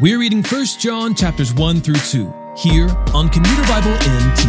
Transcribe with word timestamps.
We're 0.00 0.20
reading 0.20 0.44
1 0.44 0.64
John 0.78 1.12
chapters 1.12 1.52
1 1.52 1.80
through 1.80 1.96
2 1.96 2.32
here 2.56 2.88
on 3.12 3.28
Commuter 3.30 3.62
Bible 3.62 3.90
NT. 3.94 4.44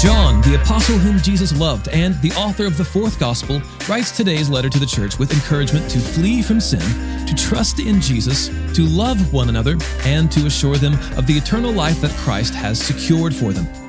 John, 0.00 0.40
the 0.40 0.58
apostle 0.60 0.98
whom 0.98 1.18
Jesus 1.20 1.56
loved 1.56 1.86
and 1.90 2.20
the 2.22 2.32
author 2.32 2.66
of 2.66 2.76
the 2.76 2.84
fourth 2.84 3.20
gospel, 3.20 3.62
writes 3.88 4.10
today's 4.10 4.50
letter 4.50 4.68
to 4.68 4.80
the 4.80 4.86
church 4.86 5.16
with 5.16 5.32
encouragement 5.32 5.88
to 5.92 6.00
flee 6.00 6.42
from 6.42 6.58
sin, 6.58 6.80
to 7.28 7.36
trust 7.36 7.78
in 7.78 8.00
Jesus, 8.00 8.48
to 8.74 8.84
love 8.84 9.32
one 9.32 9.48
another, 9.48 9.76
and 10.00 10.32
to 10.32 10.46
assure 10.46 10.76
them 10.76 10.94
of 11.16 11.28
the 11.28 11.34
eternal 11.34 11.70
life 11.70 12.00
that 12.00 12.10
Christ 12.16 12.52
has 12.54 12.82
secured 12.82 13.32
for 13.32 13.52
them. 13.52 13.83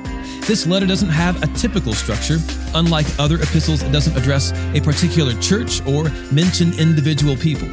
This 0.46 0.64
letter 0.64 0.86
doesn't 0.86 1.08
have 1.08 1.42
a 1.42 1.48
typical 1.58 1.92
structure. 1.92 2.38
Unlike 2.74 3.06
other 3.18 3.34
epistles, 3.34 3.82
it 3.82 3.90
doesn't 3.90 4.16
address 4.16 4.52
a 4.74 4.80
particular 4.80 5.34
church 5.40 5.84
or 5.84 6.04
mention 6.30 6.72
individual 6.78 7.34
people. 7.36 7.66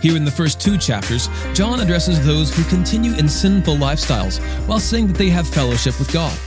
Here 0.00 0.16
in 0.16 0.24
the 0.24 0.30
first 0.30 0.60
two 0.60 0.78
chapters, 0.78 1.28
John 1.52 1.80
addresses 1.80 2.24
those 2.24 2.54
who 2.54 2.62
continue 2.64 3.12
in 3.14 3.28
sinful 3.28 3.74
lifestyles 3.74 4.38
while 4.68 4.78
saying 4.78 5.08
that 5.08 5.16
they 5.16 5.30
have 5.30 5.48
fellowship 5.48 5.98
with 5.98 6.12
God. 6.12 6.38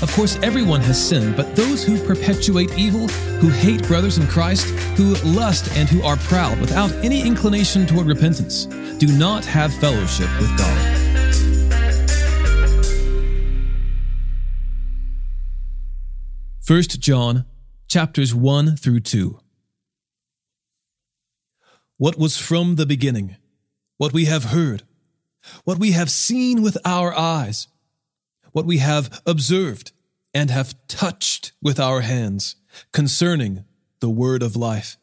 Of 0.00 0.10
course, 0.12 0.38
everyone 0.42 0.80
has 0.80 1.08
sinned, 1.08 1.36
but 1.36 1.54
those 1.54 1.84
who 1.84 2.02
perpetuate 2.06 2.72
evil, 2.78 3.06
who 3.38 3.50
hate 3.50 3.86
brothers 3.86 4.16
in 4.16 4.26
Christ, 4.28 4.64
who 4.96 5.14
lust, 5.16 5.76
and 5.76 5.90
who 5.90 6.02
are 6.02 6.16
proud 6.16 6.58
without 6.58 6.90
any 7.04 7.20
inclination 7.20 7.86
toward 7.86 8.06
repentance, 8.06 8.64
do 8.96 9.08
not 9.18 9.44
have 9.44 9.74
fellowship 9.74 10.30
with 10.40 10.56
God. 10.56 11.01
1 16.64 16.82
John 16.82 17.44
chapters 17.88 18.32
1 18.32 18.76
through 18.76 19.00
2. 19.00 19.40
What 21.96 22.16
was 22.16 22.36
from 22.36 22.76
the 22.76 22.86
beginning, 22.86 23.36
what 23.96 24.12
we 24.12 24.26
have 24.26 24.44
heard, 24.44 24.84
what 25.64 25.78
we 25.78 25.90
have 25.90 26.08
seen 26.08 26.62
with 26.62 26.78
our 26.84 27.18
eyes, 27.18 27.66
what 28.52 28.64
we 28.64 28.78
have 28.78 29.20
observed 29.26 29.90
and 30.32 30.50
have 30.50 30.76
touched 30.86 31.50
with 31.60 31.80
our 31.80 32.02
hands 32.02 32.54
concerning 32.92 33.64
the 33.98 34.10
word 34.10 34.40
of 34.40 34.54
life. 34.54 34.96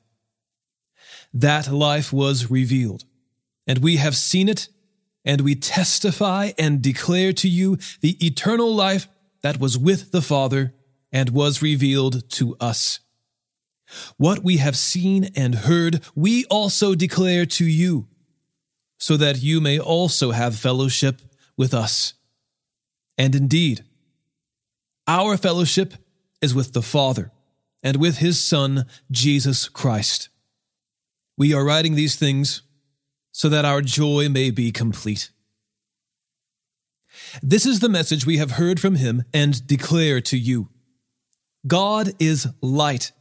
That 1.33 1.69
life 1.69 2.13
was 2.13 2.49
revealed, 2.49 3.03
and 3.67 3.79
we 3.79 3.97
have 3.97 4.15
seen 4.15 4.47
it, 4.47 4.69
and 5.25 5.41
we 5.41 5.55
testify 5.55 6.51
and 6.57 6.81
declare 6.81 7.33
to 7.33 7.49
you 7.49 7.77
the 7.99 8.15
eternal 8.25 8.73
life 8.73 9.09
that 9.41 9.59
was 9.59 9.77
with 9.77 10.11
the 10.11 10.21
Father 10.21 10.73
and 11.11 11.29
was 11.29 11.61
revealed 11.61 12.29
to 12.31 12.55
us. 12.59 12.99
What 14.17 14.43
we 14.43 14.57
have 14.57 14.77
seen 14.77 15.29
and 15.35 15.55
heard, 15.55 16.03
we 16.15 16.45
also 16.45 16.93
declare 16.93 17.45
to 17.47 17.65
you, 17.65 18.07
so 18.97 19.17
that 19.17 19.41
you 19.41 19.59
may 19.61 19.79
also 19.79 20.31
have 20.31 20.55
fellowship 20.55 21.21
with 21.57 21.73
us. 21.73 22.13
And 23.17 23.33
indeed, 23.33 23.83
our 25.07 25.37
fellowship 25.37 25.95
is 26.41 26.53
with 26.53 26.73
the 26.73 26.81
Father 26.81 27.31
and 27.81 27.97
with 27.97 28.17
his 28.17 28.41
Son, 28.41 28.85
Jesus 29.09 29.67
Christ. 29.67 30.29
We 31.37 31.53
are 31.53 31.65
writing 31.65 31.95
these 31.95 32.15
things 32.15 32.61
so 33.31 33.49
that 33.49 33.65
our 33.65 33.81
joy 33.81 34.29
may 34.29 34.51
be 34.51 34.71
complete. 34.71 35.31
This 37.41 37.65
is 37.65 37.79
the 37.79 37.89
message 37.89 38.25
we 38.25 38.37
have 38.37 38.51
heard 38.51 38.79
from 38.79 38.95
him 38.95 39.23
and 39.33 39.65
declare 39.65 40.21
to 40.21 40.37
you. 40.37 40.69
God 41.67 42.11
is 42.19 42.47
light, 42.61 43.11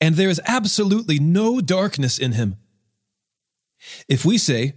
and 0.00 0.14
there 0.14 0.28
is 0.28 0.40
absolutely 0.46 1.18
no 1.18 1.60
darkness 1.60 2.18
in 2.18 2.32
him. 2.32 2.56
If 4.08 4.24
we 4.24 4.38
say, 4.38 4.74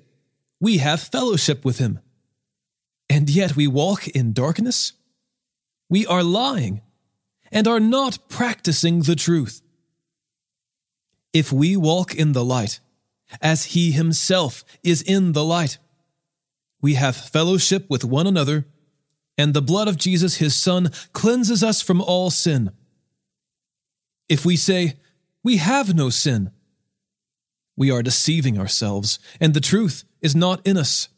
we 0.59 0.79
have 0.79 0.99
fellowship 0.99 1.63
with 1.63 1.77
him, 1.77 1.99
and 3.09 3.29
yet 3.29 3.55
we 3.55 3.67
walk 3.67 4.07
in 4.07 4.33
darkness, 4.33 4.93
we 5.89 6.05
are 6.05 6.23
lying 6.23 6.81
and 7.51 7.67
are 7.67 7.79
not 7.79 8.27
practicing 8.27 9.01
the 9.01 9.15
truth. 9.15 9.61
If 11.33 11.51
we 11.51 11.77
walk 11.77 12.15
in 12.15 12.33
the 12.33 12.43
light, 12.43 12.79
as 13.41 13.65
he 13.65 13.91
himself 13.91 14.63
is 14.83 15.01
in 15.01 15.33
the 15.33 15.43
light, 15.43 15.77
we 16.81 16.95
have 16.95 17.15
fellowship 17.15 17.85
with 17.89 18.03
one 18.03 18.27
another, 18.27 18.65
and 19.37 19.53
the 19.53 19.61
blood 19.61 19.87
of 19.87 19.97
Jesus 19.97 20.37
his 20.37 20.55
Son 20.55 20.89
cleanses 21.13 21.63
us 21.63 21.81
from 21.81 22.01
all 22.01 22.29
sin. 22.29 22.71
If 24.29 24.45
we 24.45 24.55
say, 24.55 24.97
We 25.43 25.57
have 25.57 25.95
no 25.95 26.09
sin, 26.09 26.51
we 27.75 27.91
are 27.91 28.03
deceiving 28.03 28.59
ourselves, 28.59 29.19
and 29.39 29.53
the 29.53 29.61
truth 29.61 30.03
is 30.21 30.35
not 30.35 30.65
in 30.65 30.77
us. 30.77 31.09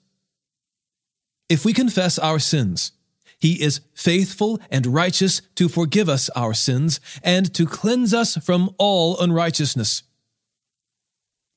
If 1.47 1.65
we 1.65 1.73
confess 1.73 2.19
our 2.19 2.37
sins, 2.37 2.91
he 3.39 3.63
is 3.63 3.81
faithful 3.95 4.59
and 4.69 4.85
righteous 4.85 5.41
to 5.55 5.69
forgive 5.69 6.09
us 6.09 6.29
our 6.31 6.53
sins 6.53 6.99
and 7.23 7.53
to 7.55 7.65
cleanse 7.65 8.13
us 8.13 8.35
from 8.37 8.75
all 8.77 9.19
unrighteousness. 9.19 10.03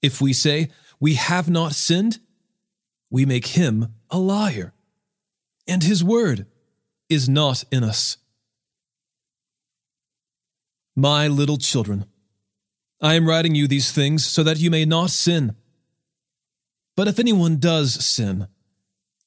If 0.00 0.20
we 0.20 0.32
say, 0.32 0.70
We 1.00 1.14
have 1.14 1.50
not 1.50 1.72
sinned, 1.72 2.20
we 3.10 3.26
make 3.26 3.48
him 3.48 3.94
a 4.10 4.18
liar, 4.18 4.72
and 5.66 5.82
his 5.82 6.02
word 6.02 6.46
is 7.08 7.28
not 7.28 7.64
in 7.70 7.84
us. 7.84 8.16
My 10.94 11.26
little 11.26 11.56
children, 11.56 12.04
I 13.00 13.14
am 13.14 13.26
writing 13.26 13.54
you 13.54 13.66
these 13.66 13.90
things 13.90 14.26
so 14.26 14.42
that 14.42 14.58
you 14.58 14.70
may 14.70 14.84
not 14.84 15.10
sin. 15.10 15.56
But 16.96 17.08
if 17.08 17.18
anyone 17.18 17.56
does 17.56 18.04
sin, 18.04 18.48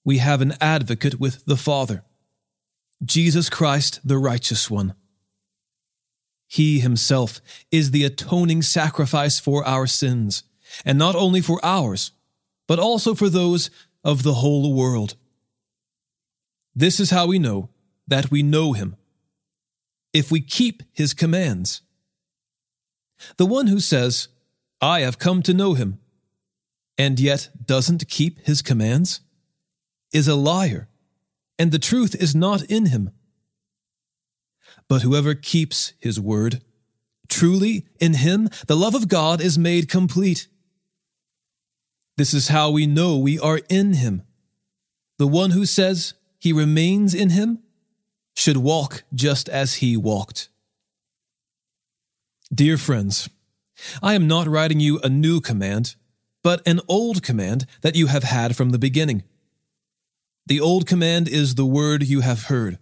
we 0.03 0.19
have 0.19 0.41
an 0.41 0.53
advocate 0.61 1.19
with 1.19 1.43
the 1.45 1.57
Father, 1.57 2.03
Jesus 3.03 3.49
Christ, 3.49 3.99
the 4.03 4.19
righteous 4.19 4.69
one. 4.69 4.93
He 6.47 6.79
himself 6.79 7.41
is 7.71 7.89
the 7.89 8.03
atoning 8.03 8.61
sacrifice 8.61 9.39
for 9.39 9.65
our 9.65 9.87
sins, 9.87 10.43
and 10.85 10.99
not 10.99 11.15
only 11.15 11.41
for 11.41 11.59
ours, 11.65 12.11
but 12.67 12.77
also 12.77 13.15
for 13.15 13.29
those 13.29 13.71
of 14.03 14.21
the 14.21 14.35
whole 14.35 14.73
world. 14.75 15.15
This 16.75 16.99
is 16.99 17.09
how 17.09 17.25
we 17.25 17.39
know 17.39 17.69
that 18.07 18.29
we 18.29 18.43
know 18.43 18.73
him 18.73 18.95
if 20.15 20.31
we 20.31 20.39
keep 20.39 20.81
his 20.93 21.13
commands. 21.13 21.81
The 23.35 23.45
one 23.45 23.67
who 23.67 23.81
says, 23.81 24.29
I 24.79 25.01
have 25.01 25.19
come 25.19 25.41
to 25.41 25.53
know 25.53 25.73
him, 25.73 25.99
and 26.97 27.19
yet 27.19 27.49
doesn't 27.65 28.07
keep 28.07 28.39
his 28.45 28.61
commands, 28.61 29.19
is 30.13 30.29
a 30.29 30.35
liar, 30.35 30.87
and 31.59 31.73
the 31.73 31.79
truth 31.79 32.15
is 32.15 32.33
not 32.33 32.63
in 32.63 32.85
him. 32.85 33.11
But 34.87 35.01
whoever 35.01 35.35
keeps 35.35 35.91
his 35.99 36.17
word, 36.17 36.61
truly 37.27 37.85
in 37.99 38.13
him 38.13 38.47
the 38.67 38.77
love 38.77 38.95
of 38.95 39.09
God 39.09 39.41
is 39.41 39.57
made 39.57 39.89
complete. 39.89 40.47
This 42.15 42.33
is 42.33 42.47
how 42.47 42.71
we 42.71 42.87
know 42.87 43.17
we 43.17 43.37
are 43.37 43.59
in 43.67 43.95
him. 43.95 44.21
The 45.17 45.27
one 45.27 45.51
who 45.51 45.65
says 45.65 46.13
he 46.39 46.53
remains 46.53 47.13
in 47.13 47.31
him 47.31 47.64
should 48.35 48.57
walk 48.57 49.03
just 49.13 49.49
as 49.49 49.75
he 49.75 49.95
walked. 49.97 50.49
Dear 52.53 52.77
friends, 52.77 53.29
I 54.01 54.13
am 54.13 54.27
not 54.27 54.47
writing 54.47 54.79
you 54.79 54.99
a 54.99 55.09
new 55.09 55.41
command, 55.41 55.95
but 56.43 56.65
an 56.67 56.79
old 56.87 57.23
command 57.23 57.65
that 57.81 57.95
you 57.95 58.07
have 58.07 58.23
had 58.23 58.55
from 58.55 58.69
the 58.69 58.79
beginning. 58.79 59.23
The 60.45 60.59
old 60.59 60.85
command 60.85 61.27
is 61.27 61.55
the 61.55 61.65
word 61.65 62.03
you 62.03 62.21
have 62.21 62.43
heard. 62.43 62.77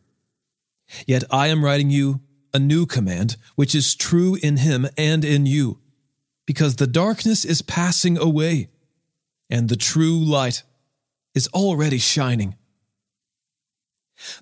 Yet 1.08 1.24
I 1.32 1.48
am 1.48 1.64
writing 1.64 1.90
you 1.90 2.22
a 2.54 2.60
new 2.60 2.86
command, 2.86 3.38
which 3.56 3.74
is 3.74 3.96
true 3.96 4.38
in 4.44 4.58
him 4.58 4.88
and 4.98 5.24
in 5.24 5.46
you, 5.46 5.80
because 6.46 6.76
the 6.76 6.88
darkness 6.88 7.46
is 7.46 7.62
passing 7.62 8.18
away, 8.18 8.70
and 9.50 9.70
the 9.70 9.76
true 9.76 10.18
light 10.18 10.64
is 11.34 11.48
already 11.48 11.98
shining. 11.98 12.56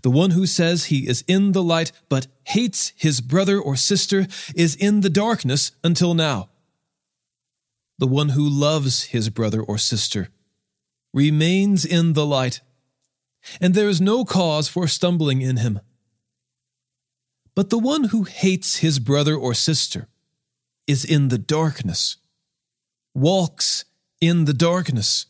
The 0.02 0.12
one 0.12 0.32
who 0.32 0.46
says 0.46 0.86
he 0.86 1.08
is 1.08 1.24
in 1.28 1.54
the 1.54 1.64
light 1.64 1.92
but 2.10 2.28
hates 2.44 2.94
his 2.96 3.22
brother 3.22 3.60
or 3.60 3.76
sister 3.76 4.28
is 4.56 4.76
in 4.76 5.02
the 5.02 5.10
darkness 5.10 5.72
until 5.84 6.14
now. 6.14 6.50
The 7.98 8.08
one 8.08 8.30
who 8.30 8.48
loves 8.48 9.06
his 9.06 9.30
brother 9.30 9.62
or 9.62 9.78
sister 9.78 10.30
remains 11.14 11.86
in 11.86 12.14
the 12.14 12.26
light, 12.26 12.62
and 13.60 13.74
there 13.74 13.90
is 13.90 14.02
no 14.02 14.26
cause 14.26 14.68
for 14.68 14.88
stumbling 14.88 15.42
in 15.42 15.58
him. 15.58 15.80
But 17.54 17.70
the 17.70 17.80
one 17.80 18.06
who 18.06 18.24
hates 18.24 18.78
his 18.78 19.00
brother 19.00 19.36
or 19.36 19.54
sister 19.54 20.08
is 20.88 21.06
in 21.06 21.28
the 21.28 21.38
darkness, 21.38 22.18
walks 23.14 23.86
in 24.20 24.46
the 24.46 24.54
darkness, 24.54 25.28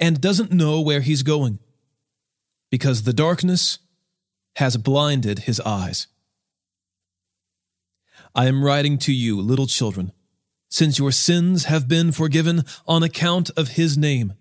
and 0.00 0.20
doesn't 0.20 0.52
know 0.52 0.80
where 0.80 1.00
he's 1.00 1.22
going 1.22 1.58
because 2.70 3.02
the 3.02 3.12
darkness 3.12 3.78
has 4.56 4.76
blinded 4.76 5.40
his 5.40 5.60
eyes. 5.60 6.06
I 8.34 8.46
am 8.46 8.64
writing 8.64 8.98
to 8.98 9.12
you, 9.12 9.40
little 9.40 9.66
children, 9.66 10.12
since 10.68 10.98
your 10.98 11.12
sins 11.12 11.64
have 11.64 11.88
been 11.88 12.12
forgiven 12.12 12.64
on 12.86 13.02
account 13.02 13.50
of 13.56 13.68
his 13.70 13.96
name. 13.96 14.34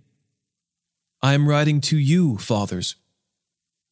I 1.22 1.34
am 1.34 1.48
writing 1.48 1.82
to 1.82 1.98
you, 1.98 2.38
fathers, 2.38 2.96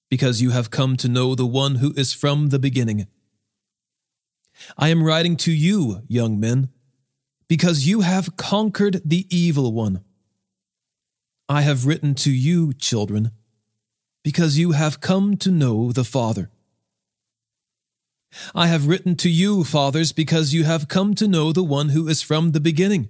because 0.10 0.42
you 0.42 0.52
have 0.52 0.70
come 0.70 0.98
to 0.98 1.08
know 1.08 1.34
the 1.34 1.46
one 1.46 1.76
who 1.76 1.94
is 1.96 2.14
from 2.14 2.50
the 2.50 2.60
beginning. 2.60 3.08
I 4.78 4.90
am 4.90 5.04
writing 5.04 5.36
to 5.38 5.52
you, 5.52 6.02
young 6.08 6.40
men, 6.40 6.70
because 7.48 7.88
you 7.88 8.02
have 8.02 8.36
conquered 8.36 9.02
the 9.06 9.28
evil 9.30 9.74
one. 9.74 10.04
I 11.48 11.62
have 11.62 11.86
written 11.86 12.16
to 12.16 12.32
you, 12.32 12.74
children, 12.74 13.32
because 14.26 14.58
you 14.58 14.72
have 14.72 15.02
come 15.02 15.38
to 15.38 15.52
know 15.52 15.92
the 15.92 16.04
Father. 16.04 16.50
I 18.56 18.66
have 18.66 18.88
written 18.88 19.16
to 19.18 19.30
you, 19.30 19.64
fathers, 19.64 20.12
because 20.14 20.52
you 20.52 20.64
have 20.64 20.88
come 20.88 21.14
to 21.14 21.28
know 21.28 21.52
the 21.52 21.64
one 21.64 21.90
who 21.90 22.08
is 22.08 22.24
from 22.24 22.52
the 22.52 22.60
beginning. 22.60 23.10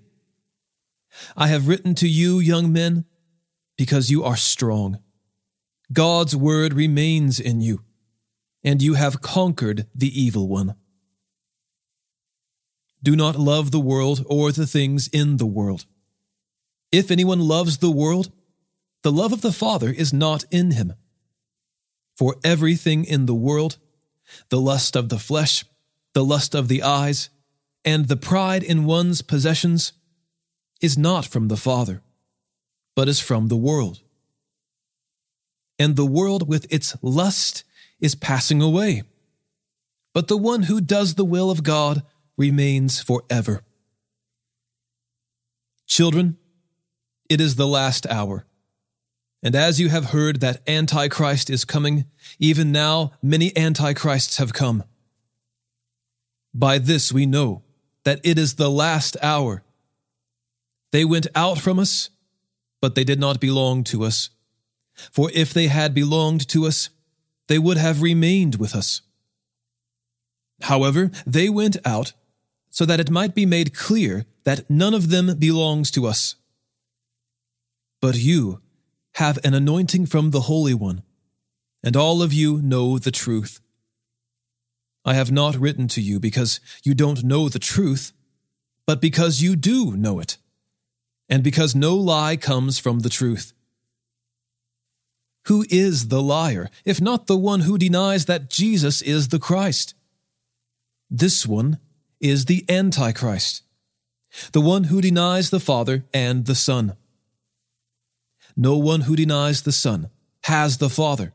I 1.37 1.47
have 1.47 1.69
written 1.69 1.95
to 1.95 2.07
you, 2.09 2.39
young 2.39 2.73
men, 2.73 3.05
because 3.77 4.11
you 4.11 4.25
are 4.25 4.35
strong. 4.35 4.99
God's 5.93 6.35
word 6.35 6.73
remains 6.73 7.39
in 7.39 7.61
you, 7.61 7.79
and 8.61 8.81
you 8.81 8.95
have 8.95 9.21
conquered 9.21 9.87
the 9.95 10.11
evil 10.21 10.49
one. 10.49 10.75
Do 13.01 13.15
not 13.15 13.39
love 13.39 13.71
the 13.71 13.79
world 13.79 14.25
or 14.27 14.51
the 14.51 14.67
things 14.67 15.07
in 15.07 15.37
the 15.37 15.45
world. 15.45 15.85
If 16.91 17.09
anyone 17.09 17.39
loves 17.39 17.77
the 17.77 17.89
world, 17.89 18.33
the 19.03 19.13
love 19.13 19.31
of 19.31 19.39
the 19.39 19.53
Father 19.53 19.91
is 19.91 20.11
not 20.11 20.43
in 20.51 20.71
him. 20.71 20.93
For 22.15 22.37
everything 22.43 23.03
in 23.03 23.25
the 23.25 23.35
world, 23.35 23.77
the 24.49 24.59
lust 24.59 24.95
of 24.95 25.09
the 25.09 25.19
flesh, 25.19 25.65
the 26.13 26.23
lust 26.23 26.55
of 26.55 26.67
the 26.67 26.81
eyes, 26.81 27.29
and 27.83 28.07
the 28.07 28.17
pride 28.17 28.63
in 28.63 28.85
one's 28.85 29.21
possessions, 29.21 29.93
is 30.81 30.97
not 30.97 31.25
from 31.25 31.47
the 31.47 31.57
Father, 31.57 32.01
but 32.95 33.07
is 33.07 33.19
from 33.19 33.47
the 33.47 33.57
world. 33.57 34.01
And 35.77 35.95
the 35.95 36.05
world 36.05 36.47
with 36.47 36.71
its 36.73 36.95
lust 37.01 37.63
is 37.99 38.15
passing 38.15 38.61
away. 38.61 39.03
But 40.13 40.27
the 40.27 40.37
one 40.37 40.63
who 40.63 40.79
does 40.79 41.15
the 41.15 41.25
will 41.25 41.51
of 41.51 41.63
God 41.63 42.03
remains 42.37 43.01
forever. 43.01 43.63
Children, 45.85 46.37
it 47.29 47.41
is 47.41 47.55
the 47.55 47.67
last 47.67 48.07
hour. 48.07 48.45
And 49.45 49.53
as 49.53 49.79
you 49.79 49.89
have 49.89 50.05
heard 50.05 50.39
that 50.39 50.67
Antichrist 50.67 51.51
is 51.51 51.65
coming, 51.65 52.05
even 52.39 52.71
now 52.71 53.11
many 53.21 53.55
Antichrists 53.55 54.37
have 54.37 54.53
come. 54.53 54.83
By 56.51 56.79
this 56.79 57.13
we 57.13 57.27
know 57.27 57.61
that 58.05 58.19
it 58.23 58.39
is 58.39 58.55
the 58.55 58.71
last 58.71 59.15
hour. 59.21 59.61
They 60.91 61.05
went 61.05 61.27
out 61.35 61.59
from 61.59 61.77
us, 61.77 62.09
but 62.81 62.95
they 62.95 63.03
did 63.03 63.19
not 63.19 63.39
belong 63.39 63.83
to 63.83 64.03
us. 64.03 64.31
For 65.11 65.29
if 65.31 65.53
they 65.53 65.67
had 65.67 65.93
belonged 65.93 66.47
to 66.47 66.65
us, 66.65 66.89
they 67.47 67.59
would 67.59 67.77
have 67.77 68.01
remained 68.01 68.55
with 68.55 68.75
us. 68.75 69.03
However, 70.61 71.11
they 71.27 71.49
went 71.49 71.77
out 71.85 72.13
so 72.71 72.83
that 72.83 72.99
it 72.99 73.11
might 73.11 73.35
be 73.35 73.45
made 73.45 73.75
clear 73.75 74.25
that 74.43 74.67
none 74.71 74.95
of 74.95 75.11
them 75.11 75.37
belongs 75.37 75.91
to 75.91 76.07
us. 76.07 76.33
But 78.01 78.15
you 78.15 78.61
have 79.15 79.39
an 79.45 79.53
anointing 79.53 80.05
from 80.05 80.31
the 80.31 80.41
Holy 80.41 80.73
One, 80.73 81.01
and 81.81 81.95
all 81.95 82.21
of 82.21 82.33
you 82.33 82.61
know 82.61 82.99
the 82.99 83.11
truth. 83.11 83.61
I 85.05 85.13
have 85.13 85.31
not 85.31 85.55
written 85.55 85.87
to 85.89 86.01
you 86.01 86.19
because 86.19 86.59
you 86.83 86.93
don't 86.93 87.23
know 87.23 87.47
the 87.47 87.59
truth, 87.59 88.11
but 88.85 88.99
because 88.99 89.41
you 89.41 89.55
do 89.55 89.95
know 89.95 90.19
it, 90.19 90.37
and 91.29 91.43
because 91.43 91.73
no 91.73 91.95
lie 91.95 92.35
comes 92.35 92.77
from 92.77 92.99
the 92.99 93.09
truth. 93.09 93.53
Who 95.45 95.65
is 95.69 96.09
the 96.09 96.21
liar, 96.21 96.69
if 96.83 96.99
not 96.99 97.27
the 97.27 97.37
one 97.37 97.61
who 97.61 97.77
denies 97.77 98.25
that 98.25 98.49
Jesus 98.49 99.01
is 99.01 99.29
the 99.29 99.39
Christ? 99.39 99.93
This 101.09 101.45
one 101.45 101.79
is 102.19 102.45
the 102.45 102.65
Antichrist, 102.67 103.61
the 104.51 104.61
one 104.61 104.85
who 104.85 104.99
denies 104.99 105.51
the 105.51 105.59
Father 105.61 106.03
and 106.13 106.47
the 106.47 106.55
Son. 106.55 106.97
No 108.55 108.77
one 108.77 109.01
who 109.01 109.15
denies 109.15 109.61
the 109.61 109.71
Son 109.71 110.09
has 110.43 110.77
the 110.77 110.89
Father. 110.89 111.33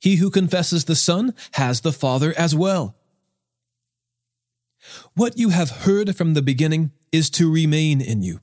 He 0.00 0.16
who 0.16 0.30
confesses 0.30 0.84
the 0.84 0.96
Son 0.96 1.34
has 1.52 1.80
the 1.80 1.92
Father 1.92 2.34
as 2.36 2.54
well. 2.54 2.96
What 5.14 5.38
you 5.38 5.48
have 5.50 5.70
heard 5.70 6.14
from 6.16 6.34
the 6.34 6.42
beginning 6.42 6.92
is 7.10 7.30
to 7.30 7.50
remain 7.50 8.00
in 8.00 8.22
you. 8.22 8.40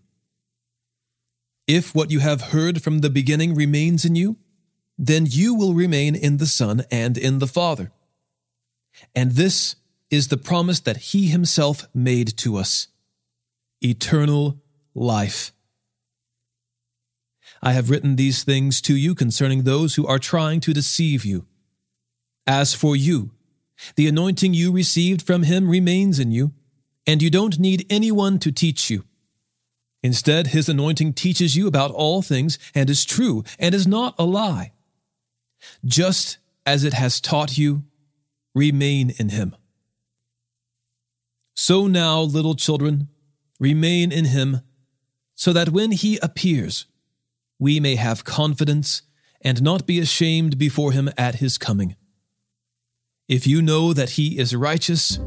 If 1.68 1.94
what 1.94 2.10
you 2.10 2.19
have 2.19 2.42
heard 2.42 2.81
from 2.81 3.00
the 3.00 3.10
beginning 3.10 3.54
remains 3.54 4.06
in 4.06 4.16
you, 4.16 4.38
then 4.98 5.25
you 5.28 5.54
will 5.54 5.74
remain 5.74 6.16
in 6.16 6.38
the 6.38 6.48
Son 6.48 6.84
and 6.90 7.18
in 7.18 7.40
the 7.40 7.48
Father. 7.48 7.92
And 9.14 9.34
this 9.34 9.75
is 10.10 10.28
the 10.28 10.38
promise 10.38 10.80
that 10.81 10.98
he 10.98 11.28
himself 11.28 11.88
made 11.94 12.38
to 12.38 12.57
us 12.57 12.88
eternal 13.81 14.62
life. 14.94 15.54
I 17.63 17.74
have 17.74 17.90
written 17.90 18.16
these 18.16 18.44
things 18.44 18.81
to 18.81 18.96
you 18.96 19.13
concerning 19.13 19.63
those 19.63 19.96
who 19.96 20.08
are 20.08 20.19
trying 20.19 20.60
to 20.62 20.74
deceive 20.74 21.24
you. 21.24 21.46
As 22.48 22.74
for 22.74 22.96
you, 22.96 23.31
the 23.96 24.08
anointing 24.08 24.54
you 24.54 24.72
received 24.72 25.22
from 25.22 25.44
him 25.44 25.69
remains 25.69 26.19
in 26.19 26.31
you, 26.31 26.54
and 27.06 27.22
you 27.22 27.30
don't 27.30 27.60
need 27.60 27.86
anyone 27.90 28.40
to 28.40 28.52
teach 28.52 28.90
you. 28.90 29.06
Instead, 30.04 30.48
his 30.48 30.68
anointing 30.68 31.13
teaches 31.13 31.56
you 31.56 31.68
about 31.68 31.92
all 31.92 32.22
things 32.22 32.58
and 32.74 32.90
is 32.90 33.06
true 33.06 33.44
and 33.60 33.75
is 33.75 33.86
not 33.86 34.16
a 34.18 34.24
lie. 34.24 34.72
Just 35.86 36.40
as 36.66 36.84
it 36.84 36.94
has 36.94 37.22
taught 37.22 37.57
you, 37.57 37.84
remain 38.56 39.12
in 39.18 39.30
him. 39.30 39.56
So 41.54 41.86
now, 41.86 42.22
little 42.22 42.56
children, 42.56 43.10
remain 43.60 44.12
in 44.12 44.25
him, 44.25 44.62
so 45.36 45.54
that 45.54 45.69
when 45.69 45.92
he 45.92 46.18
appears, 46.18 46.88
we 47.62 47.80
may 47.80 47.96
have 47.96 48.24
confidence 48.24 49.04
and 49.40 49.62
not 49.62 49.86
be 49.86 50.00
ashamed 50.00 50.58
before 50.58 50.94
him 50.94 51.08
at 51.16 51.36
his 51.36 51.60
coming. 51.60 51.96
If 53.28 53.46
you 53.46 53.62
know 53.62 53.94
that 53.94 54.12
he 54.12 54.40
is 54.40 54.56
righteous, 54.56 55.19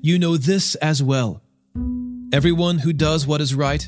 you 0.00 0.18
know 0.18 0.38
this 0.38 0.74
as 0.76 1.02
well. 1.02 1.42
Everyone 2.32 2.78
who 2.78 2.94
does 2.94 3.26
what 3.26 3.42
is 3.42 3.54
right 3.54 3.86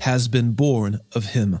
has 0.00 0.26
been 0.26 0.52
born 0.52 1.00
of 1.14 1.26
him. 1.26 1.60